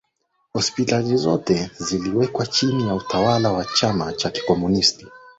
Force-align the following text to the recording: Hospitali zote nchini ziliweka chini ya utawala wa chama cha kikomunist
Hospitali 0.53 1.17
zote 1.17 1.53
nchini 1.53 1.69
ziliweka 1.79 2.45
chini 2.45 2.87
ya 2.87 2.95
utawala 2.95 3.51
wa 3.51 3.65
chama 3.65 4.13
cha 4.13 4.29
kikomunist 4.29 5.07